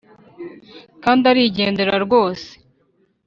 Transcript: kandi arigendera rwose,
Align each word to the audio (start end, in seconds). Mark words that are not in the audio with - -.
kandi 1.03 1.23
arigendera 1.31 1.93
rwose, 2.05 2.49